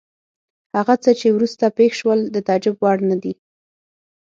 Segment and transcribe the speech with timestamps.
[0.75, 3.33] هغه څه چې وروسته پېښ شول د تعجب وړ نه دي.